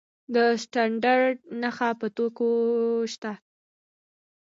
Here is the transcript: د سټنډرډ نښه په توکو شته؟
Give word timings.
د 0.33 0.35
سټنډرډ 0.63 1.37
نښه 1.61 1.89
په 1.99 2.07
توکو 2.15 2.49
شته؟ 3.13 3.31